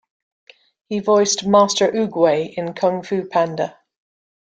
He 0.87 0.97
voiced 0.97 1.45
Master 1.45 1.87
Oogway 1.91 2.55
in 2.55 2.73
"Kung 2.73 3.03
Fu 3.03 3.25
Panda". 3.27 3.77